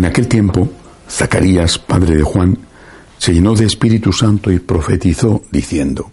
En 0.00 0.06
aquel 0.06 0.28
tiempo, 0.28 0.66
Zacarías, 1.10 1.78
padre 1.78 2.16
de 2.16 2.22
Juan, 2.22 2.56
se 3.18 3.34
llenó 3.34 3.54
de 3.54 3.66
Espíritu 3.66 4.14
Santo 4.14 4.50
y 4.50 4.58
profetizó 4.58 5.42
diciendo, 5.52 6.10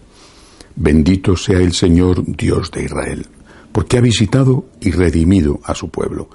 Bendito 0.76 1.38
sea 1.38 1.56
el 1.60 1.72
Señor 1.72 2.22
Dios 2.26 2.70
de 2.70 2.82
Israel, 2.84 3.26
porque 3.72 3.96
ha 3.96 4.02
visitado 4.02 4.66
y 4.78 4.90
redimido 4.90 5.60
a 5.64 5.74
su 5.74 5.88
pueblo, 5.88 6.28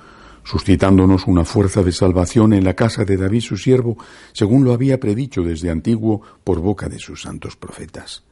suscitándonos 0.44 1.28
una 1.28 1.46
fuerza 1.46 1.84
de 1.84 1.92
salvación 1.92 2.54
en 2.54 2.64
la 2.64 2.74
casa 2.74 3.06
de 3.06 3.18
David 3.18 3.42
su 3.42 3.56
siervo, 3.56 4.00
según 4.32 4.64
lo 4.64 4.74
había 4.74 5.00
predicho 5.00 5.44
desde 5.44 5.70
antiguo 5.70 6.24
por 6.44 6.60
boca 6.60 6.90
de 6.90 6.98
sus 6.98 7.22
santos 7.22 7.56
profetas. 7.56 8.24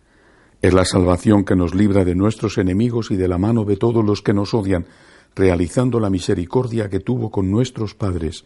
Es 0.63 0.73
la 0.73 0.83
salvación 0.83 1.45
que 1.45 1.55
nos 1.55 1.75
libra 1.75 2.03
de 2.05 2.15
nuestros 2.15 2.57
enemigos 2.57 3.11
y 3.11 3.17
de 3.17 3.27
la 3.27 3.37
mano 3.37 3.65
de 3.65 3.77
todos 3.77 4.03
los 4.03 4.23
que 4.23 4.33
nos 4.33 4.55
odian, 4.55 4.87
realizando 5.35 5.99
la 5.99 6.09
misericordia 6.09 6.89
que 6.89 7.01
tuvo 7.01 7.29
con 7.29 7.51
nuestros 7.51 7.93
padres, 7.93 8.45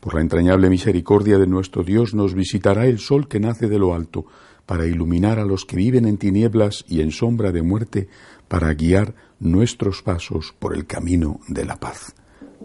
por 0.00 0.14
la 0.14 0.22
entrañable 0.22 0.70
misericordia 0.70 1.38
de 1.38 1.46
nuestro 1.46 1.84
Dios 1.84 2.14
nos 2.14 2.34
visitará 2.34 2.86
el 2.86 2.98
sol 2.98 3.28
que 3.28 3.40
nace 3.40 3.68
de 3.68 3.78
lo 3.78 3.94
alto, 3.94 4.26
para 4.66 4.86
iluminar 4.86 5.38
a 5.38 5.44
los 5.44 5.64
que 5.64 5.76
viven 5.76 6.06
en 6.06 6.16
tinieblas 6.16 6.84
y 6.88 7.00
en 7.00 7.10
sombra 7.10 7.52
de 7.52 7.62
muerte, 7.62 8.08
para 8.48 8.72
guiar 8.74 9.14
nuestros 9.40 10.02
pasos 10.02 10.54
por 10.58 10.74
el 10.74 10.86
camino 10.86 11.40
de 11.48 11.64
la 11.64 11.76
paz. 11.76 12.14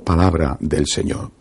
Palabra 0.03 0.57
del 0.59 0.87
Señor. 0.87 1.31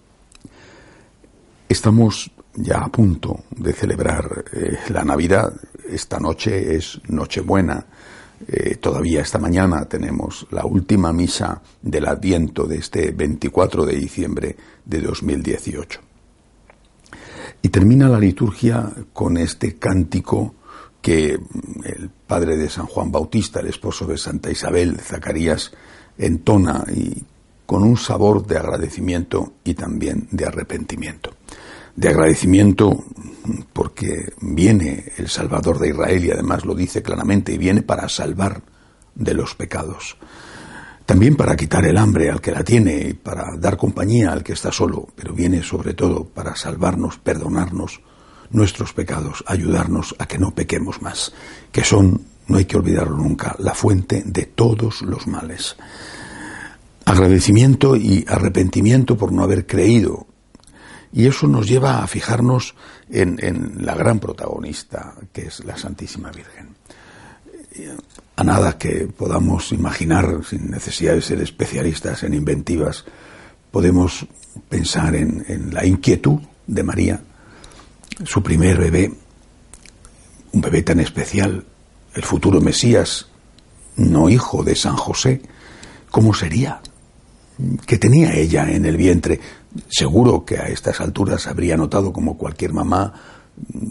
Estamos 1.69 2.31
ya 2.55 2.79
a 2.79 2.89
punto 2.89 3.45
de 3.51 3.73
celebrar 3.73 4.45
eh, 4.53 4.79
la 4.91 5.05
Navidad. 5.05 5.53
Esta 5.89 6.19
noche 6.19 6.77
es 6.77 7.01
Nochebuena. 7.09 7.87
Eh, 8.47 8.77
todavía 8.77 9.23
esta 9.23 9.39
mañana 9.39 9.85
tenemos 9.87 10.47
la 10.51 10.65
última 10.65 11.13
misa 11.13 11.63
del 11.81 12.07
Adviento 12.07 12.67
de 12.67 12.77
este 12.77 13.11
24 13.13 13.87
de 13.87 13.97
diciembre 13.97 14.57
de 14.85 15.01
2018. 15.01 16.01
Y 17.63 17.69
termina 17.69 18.09
la 18.09 18.19
liturgia 18.19 18.93
con 19.13 19.37
este 19.37 19.77
cántico 19.77 20.55
que 21.01 21.39
el 21.85 22.11
padre 22.27 22.57
de 22.57 22.69
San 22.69 22.87
Juan 22.87 23.13
Bautista, 23.13 23.61
el 23.61 23.69
esposo 23.69 24.07
de 24.07 24.19
Santa 24.19 24.51
Isabel, 24.51 24.99
Zacarías, 25.01 25.73
entona 26.19 26.85
y 26.95 27.23
con 27.67 27.83
un 27.83 27.97
sabor 27.97 28.47
de 28.47 28.59
agradecimiento 28.59 29.55
y 29.65 29.75
también 29.75 30.29
de 30.31 30.47
arrepentimiento. 30.47 31.31
De 31.97 32.09
agradecimiento 32.09 33.05
porque 33.73 34.33
viene 34.41 35.13
el 35.17 35.29
Salvador 35.29 35.79
de 35.79 35.91
Israel 35.91 36.25
y 36.25 36.31
además 36.31 36.65
lo 36.65 36.75
dice 36.75 37.03
claramente 37.03 37.53
y 37.53 37.59
viene 37.59 37.83
para 37.83 38.09
salvar 38.09 38.63
de 39.15 39.35
los 39.35 39.55
pecados. 39.55 40.17
También 41.07 41.37
para 41.37 41.55
quitar 41.55 41.85
el 41.85 41.99
hambre 41.99 42.31
al 42.31 42.41
que 42.41 42.51
la 42.51 42.65
tiene 42.65 43.09
y 43.09 43.13
para 43.13 43.57
dar 43.59 43.77
compañía 43.77 44.33
al 44.33 44.43
que 44.43 44.55
está 44.55 44.73
solo, 44.73 45.09
pero 45.15 45.35
viene 45.35 45.63
sobre 45.63 45.93
todo 45.93 46.25
para 46.25 46.57
salvarnos, 46.57 47.19
perdonarnos 47.19 48.01
nuestros 48.51 48.95
pecados, 48.95 49.45
ayudarnos 49.47 50.15
a 50.19 50.27
que 50.27 50.39
no 50.39 50.53
pequemos 50.53 51.03
más, 51.03 51.35
que 51.71 51.85
son, 51.85 52.23
no 52.47 52.57
hay 52.57 52.65
que 52.65 52.77
olvidarlo 52.77 53.17
nunca, 53.17 53.55
la 53.59 53.75
fuente 53.75 54.23
de 54.25 54.47
todos 54.47 55.03
los 55.03 55.27
males. 55.27 55.77
Agradecimiento 57.05 57.97
y 57.97 58.25
arrepentimiento 58.27 59.19
por 59.19 59.31
no 59.31 59.43
haber 59.43 59.67
creído 59.67 60.27
y 61.15 61.29
eso 61.29 61.47
nos 61.47 61.69
lleva 61.69 62.03
a 62.03 62.07
fijarnos 62.09 62.75
en, 63.09 63.87
la 63.87 63.95
gran 63.95 64.19
protagonista, 64.19 65.15
que 65.33 65.43
es 65.43 65.65
la 65.65 65.77
Santísima 65.77 66.33
Virgen. 66.33 66.75
A 68.35 68.43
nada 68.43 68.77
que 68.77 69.07
podamos 69.07 69.71
imaginar, 69.71 70.41
sin 70.45 70.73
necesidad 70.73 71.15
de 71.15 71.23
ser 71.23 71.41
especialistas 71.41 72.25
en 72.25 72.35
inventivas, 72.35 73.05
podemos 73.71 74.27
pensar 74.69 75.15
en, 75.15 75.45
en 75.47 75.73
la 75.73 75.87
inquietud 75.87 76.41
de 76.67 76.83
María, 76.83 77.23
su 78.25 78.43
primer 78.43 78.77
bebé, 78.79 79.13
un 80.53 80.61
bebé 80.61 80.83
tan 80.83 80.99
especial, 80.99 81.65
el 82.13 82.23
futuro 82.25 82.61
Mesías, 82.61 83.29
no 83.97 84.29
hijo 84.29 84.65
de 84.65 84.75
San 84.75 84.97
José, 84.97 85.43
¿cómo 86.11 86.35
sería? 86.35 86.81
¿Qué 87.87 87.99
tenía 87.99 88.35
ella 88.35 88.69
en 88.69 88.85
el 88.85 88.97
vientre? 88.97 89.39
Seguro 89.89 90.45
que 90.45 90.59
a 90.59 90.69
estas 90.69 91.01
alturas 91.01 91.47
habría 91.47 91.77
notado 91.77 92.13
como 92.13 92.37
cualquier 92.37 92.73
mamá 92.73 93.13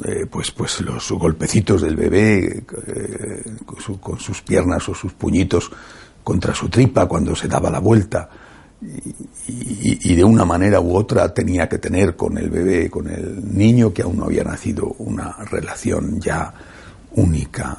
eh, 0.06 0.26
pues 0.30 0.52
pues 0.52 0.82
los 0.82 1.12
golpecitos 1.12 1.82
del 1.82 1.96
bebé 1.96 2.64
eh, 2.88 3.44
con, 4.02 4.20
sus 4.20 4.42
piernas 4.42 4.88
o 4.90 4.94
sus 4.94 5.14
puñitos 5.14 5.72
contra 6.24 6.54
su 6.54 6.70
tripa 6.70 7.06
cuando 7.06 7.36
se 7.36 7.48
daba 7.48 7.70
la 7.70 7.80
vuelta 7.80 8.30
y, 9.48 10.12
y, 10.12 10.16
de 10.16 10.24
una 10.26 10.44
manera 10.44 10.82
u 10.82 10.96
otra 10.98 11.34
tenía 11.34 11.70
que 11.70 11.78
tener 11.78 12.18
con 12.18 12.38
el 12.38 12.50
bebé, 12.50 12.90
con 12.90 13.10
el 13.10 13.58
niño 13.58 13.94
que 13.94 14.02
aún 14.02 14.18
no 14.18 14.26
había 14.26 14.44
nacido, 14.44 14.88
una 14.98 15.38
relación 15.50 16.20
ya 16.20 16.54
única, 17.16 17.78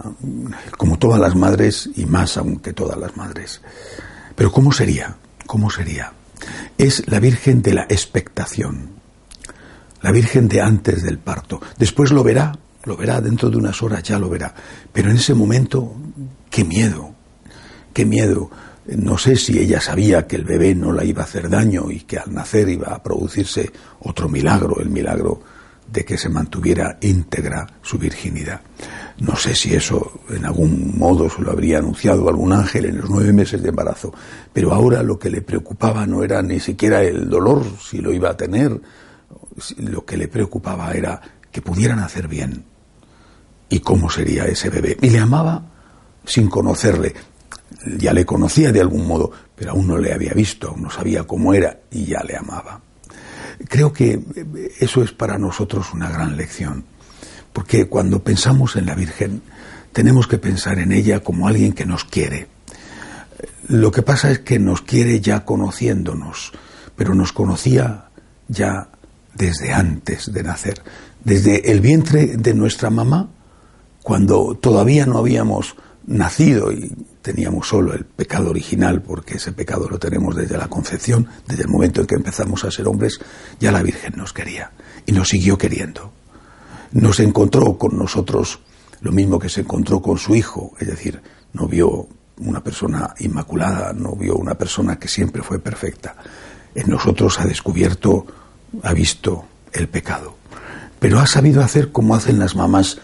como 0.79 0.99
todas 0.99 1.21
las 1.21 1.35
madres 1.35 1.91
y 1.97 2.07
más 2.07 2.39
aún 2.39 2.57
que 2.61 2.73
todas 2.73 2.97
las 2.97 3.17
madres. 3.19 3.61
Pero 4.35 4.51
¿cómo 4.51 4.73
sería? 4.73 5.17
¿Cómo 5.47 5.69
sería? 5.71 6.13
Es 6.79 7.07
la 7.09 7.21
Virgen 7.21 7.63
de 7.63 7.75
la 7.75 7.83
expectación, 7.83 8.91
la 10.03 10.13
Virgen 10.13 10.49
de 10.49 10.61
antes 10.61 11.03
del 11.03 11.19
parto. 11.19 11.61
Después 11.79 12.11
lo 12.11 12.23
verá, 12.23 12.53
lo 12.85 12.97
verá, 12.97 13.21
dentro 13.21 13.51
de 13.51 13.57
unas 13.57 13.83
horas 13.83 14.03
ya 14.03 14.19
lo 14.19 14.29
verá. 14.29 14.55
Pero 14.93 15.11
en 15.11 15.17
ese 15.17 15.35
momento, 15.35 15.95
qué 16.51 16.65
miedo, 16.65 17.15
qué 17.93 18.05
miedo. 18.05 18.51
No 18.87 19.17
sé 19.17 19.37
si 19.37 19.59
ella 19.59 19.81
sabía 19.81 20.27
que 20.27 20.37
el 20.37 20.45
bebé 20.45 20.75
no 20.75 20.93
la 20.93 21.05
iba 21.05 21.23
a 21.23 21.25
hacer 21.25 21.49
daño 21.49 21.91
y 21.91 22.01
que 22.01 22.19
al 22.19 22.35
nacer 22.35 22.69
iba 22.69 22.89
a 22.89 23.03
producirse 23.03 23.73
otro 24.01 24.29
milagro, 24.29 24.79
el 24.81 24.91
milagro 24.91 25.41
de 25.91 26.05
que 26.05 26.19
se 26.19 26.29
mantuviera 26.29 26.99
íntegra 27.01 27.67
su 27.83 27.99
virginidad. 27.99 28.61
No 29.19 29.37
sé 29.37 29.55
si 29.55 29.75
eso 29.75 30.21
en 30.31 30.45
algún 30.45 30.99
modo 30.99 31.31
se 31.31 31.41
lo 31.41 31.53
habría 31.53 31.79
anunciado 31.79 32.29
algún 32.29 32.53
ángel 32.53 32.87
en 32.87 32.99
los 32.99 33.09
nueve 33.09 33.33
meses 33.33 33.63
de 33.63 33.69
embarazo, 33.69 34.13
pero 34.53 34.73
ahora 34.73 35.03
lo 35.03 35.19
que 35.19 35.31
le 35.31 35.41
preocupaba 35.41 36.07
no 36.07 36.25
era 36.25 36.43
ni 36.43 36.59
siquiera 36.59 37.03
el 37.03 37.29
dolor, 37.29 37.65
si 37.81 37.99
lo 37.99 38.13
iba 38.13 38.31
a 38.31 38.37
tener, 38.37 38.81
lo 39.79 40.05
que 40.05 40.17
le 40.17 40.27
preocupaba 40.27 40.93
era 40.93 41.21
que 41.53 41.63
pudieran 41.63 42.01
hacer 42.01 42.27
bien 42.27 42.65
y 43.69 43.81
cómo 43.81 44.11
sería 44.11 44.47
ese 44.47 44.69
bebé. 44.69 44.97
Y 45.01 45.11
le 45.11 45.21
amaba 45.21 45.63
sin 46.25 46.49
conocerle. 46.49 47.15
Ya 47.99 48.13
le 48.13 48.25
conocía 48.25 48.73
de 48.73 48.81
algún 48.81 49.07
modo, 49.07 49.31
pero 49.55 49.73
aún 49.73 49.87
no 49.87 49.99
le 49.99 50.13
había 50.13 50.33
visto, 50.33 50.69
aún 50.69 50.83
no 50.83 50.91
sabía 50.91 51.25
cómo 51.25 51.55
era 51.55 51.81
y 51.91 52.07
ya 52.07 52.23
le 52.23 52.37
amaba. 52.37 52.81
Creo 53.69 53.93
que 53.93 54.21
eso 54.81 55.03
es 55.03 55.13
para 55.13 55.39
nosotros 55.39 55.93
una 55.93 56.11
gran 56.11 56.37
lección, 56.37 56.85
porque 57.55 57.87
cuando 57.87 58.23
pensamos 58.23 58.75
en 58.77 58.87
la 58.87 58.97
Virgen 58.97 59.41
tenemos 59.93 60.27
que 60.27 60.39
pensar 60.39 60.81
en 60.81 60.91
ella 60.93 61.21
como 61.21 61.47
alguien 61.47 61.73
que 61.73 61.87
nos 61.87 62.05
quiere. 62.05 62.49
Lo 63.69 63.93
que 63.93 64.03
pasa 64.03 64.31
es 64.33 64.41
que 64.41 64.59
nos 64.59 64.83
quiere 64.83 65.21
ya 65.21 65.45
conociéndonos, 65.45 66.53
pero 66.97 67.15
nos 67.15 67.33
conocía 67.33 68.07
ya 68.49 68.89
desde 69.35 69.73
antes 69.73 70.33
de 70.33 70.43
nacer, 70.43 70.83
desde 71.23 71.71
el 71.71 71.81
vientre 71.81 72.37
de 72.37 72.55
nuestra 72.55 72.91
mamá, 72.91 73.31
cuando 74.03 74.59
todavía 74.61 75.07
no 75.07 75.19
habíamos 75.19 75.77
nacido 76.07 76.73
y 76.73 76.93
teníamos 77.23 77.69
solo 77.69 77.95
el 77.95 78.05
pecado 78.05 78.51
original, 78.51 79.01
porque 79.01 79.37
ese 79.37 79.53
pecado 79.53 79.89
lo 79.89 80.01
tenemos 80.01 80.35
desde 80.35 80.59
la 80.59 80.69
concepción, 80.69 81.29
desde 81.47 81.63
el 81.63 81.69
momento 81.69 82.01
en 82.01 82.09
que 82.09 82.17
empezamos 82.17 82.65
a 82.65 82.73
ser 82.73 82.89
hombres, 82.89 83.21
ya 83.61 83.71
la 83.71 83.83
Virgen 83.83 84.15
nos 84.17 84.33
quería 84.33 84.73
y 85.07 85.13
nos 85.13 85.29
siguió 85.29 85.57
queriendo. 85.57 86.24
Nos 86.95 87.19
encontró 87.19 87.77
con 87.77 87.99
nosotros 87.99 88.61
lo 89.01 89.11
mismo 89.11 89.39
que 89.39 89.49
se 89.49 89.63
encontró 89.63 90.01
con 90.01 90.17
su 90.17 90.35
hijo, 90.35 90.73
es 90.79 90.87
decir, 90.87 91.21
no 91.53 91.67
vio 91.67 92.07
una 92.39 92.63
persona 92.63 93.13
inmaculada, 93.19 93.93
no 93.93 94.13
vio 94.13 94.37
una 94.37 94.55
persona 94.55 94.97
que 94.97 95.09
siempre 95.09 95.43
fue 95.43 95.59
perfecta. 95.59 96.17
En 96.73 96.89
nosotros 96.89 97.39
ha 97.41 97.47
descubierto, 97.47 98.27
ha 98.83 98.93
visto 98.93 99.45
el 99.73 99.89
pecado. 99.89 100.37
Pero 101.01 101.19
ha 101.19 101.27
sabido 101.27 101.63
hacer 101.63 101.91
como 101.91 102.15
hacen 102.15 102.39
las 102.39 102.55
mamás 102.55 102.99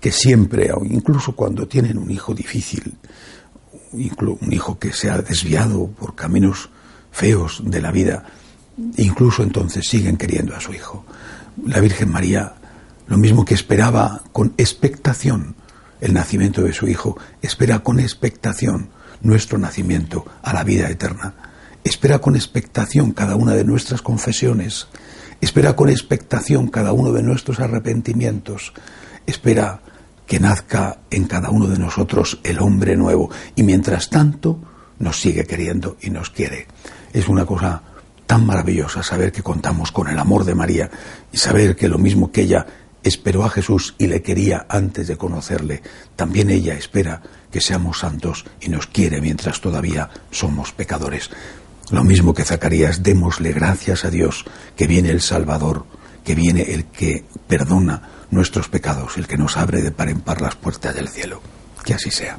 que 0.00 0.12
siempre, 0.12 0.70
incluso 0.84 1.32
cuando 1.32 1.66
tienen 1.66 1.98
un 1.98 2.12
hijo 2.12 2.32
difícil, 2.32 2.94
un 3.92 4.52
hijo 4.52 4.78
que 4.78 4.92
se 4.92 5.10
ha 5.10 5.18
desviado 5.18 5.88
por 5.88 6.14
caminos 6.14 6.70
feos 7.10 7.60
de 7.64 7.80
la 7.80 7.90
vida, 7.90 8.24
incluso 8.96 9.42
entonces 9.42 9.86
siguen 9.86 10.16
queriendo 10.16 10.54
a 10.54 10.60
su 10.60 10.72
hijo. 10.72 11.04
La 11.66 11.80
Virgen 11.80 12.10
María, 12.10 12.54
lo 13.06 13.16
mismo 13.16 13.44
que 13.44 13.54
esperaba 13.54 14.22
con 14.32 14.54
expectación 14.56 15.56
el 16.00 16.12
nacimiento 16.12 16.62
de 16.62 16.72
su 16.72 16.88
hijo, 16.88 17.16
espera 17.40 17.80
con 17.80 18.00
expectación 18.00 18.90
nuestro 19.22 19.58
nacimiento 19.58 20.26
a 20.42 20.52
la 20.52 20.64
vida 20.64 20.88
eterna. 20.90 21.34
Espera 21.82 22.18
con 22.18 22.36
expectación 22.36 23.12
cada 23.12 23.36
una 23.36 23.52
de 23.52 23.64
nuestras 23.64 24.02
confesiones. 24.02 24.86
Espera 25.40 25.76
con 25.76 25.88
expectación 25.88 26.68
cada 26.68 26.92
uno 26.92 27.12
de 27.12 27.22
nuestros 27.22 27.60
arrepentimientos. 27.60 28.72
Espera 29.26 29.80
que 30.26 30.40
nazca 30.40 30.98
en 31.10 31.24
cada 31.24 31.50
uno 31.50 31.68
de 31.68 31.78
nosotros 31.78 32.40
el 32.42 32.58
hombre 32.60 32.96
nuevo. 32.96 33.30
Y 33.54 33.62
mientras 33.62 34.10
tanto, 34.10 34.60
nos 34.98 35.20
sigue 35.20 35.46
queriendo 35.46 35.96
y 36.00 36.10
nos 36.10 36.30
quiere. 36.30 36.66
Es 37.12 37.28
una 37.28 37.44
cosa 37.44 37.82
tan 38.26 38.46
maravillosa 38.46 39.02
saber 39.02 39.32
que 39.32 39.42
contamos 39.42 39.92
con 39.92 40.08
el 40.08 40.18
amor 40.18 40.44
de 40.44 40.54
María 40.54 40.90
y 41.30 41.36
saber 41.36 41.76
que 41.76 41.88
lo 41.88 41.98
mismo 41.98 42.32
que 42.32 42.42
ella 42.42 42.66
esperó 43.04 43.44
a 43.44 43.50
Jesús 43.50 43.94
y 43.98 44.08
le 44.08 44.22
quería 44.22 44.66
antes 44.68 45.06
de 45.06 45.16
conocerle, 45.16 45.82
también 46.16 46.50
ella 46.50 46.74
espera 46.74 47.22
que 47.52 47.60
seamos 47.60 48.00
santos 48.00 48.44
y 48.60 48.68
nos 48.68 48.86
quiere 48.86 49.20
mientras 49.20 49.60
todavía 49.60 50.10
somos 50.30 50.72
pecadores. 50.72 51.30
Lo 51.90 52.02
mismo 52.02 52.34
que 52.34 52.44
Zacarías, 52.44 53.02
démosle 53.02 53.52
gracias 53.52 54.04
a 54.04 54.10
Dios 54.10 54.44
que 54.76 54.86
viene 54.86 55.10
el 55.10 55.20
Salvador, 55.20 55.86
que 56.24 56.34
viene 56.34 56.62
el 56.72 56.86
que 56.86 57.24
perdona 57.46 58.26
nuestros 58.30 58.68
pecados, 58.68 59.16
el 59.18 59.26
que 59.26 59.36
nos 59.36 59.56
abre 59.56 59.82
de 59.82 59.92
par 59.92 60.08
en 60.08 60.20
par 60.20 60.40
las 60.40 60.56
puertas 60.56 60.94
del 60.94 61.08
cielo. 61.08 61.40
Que 61.84 61.94
así 61.94 62.10
sea. 62.10 62.38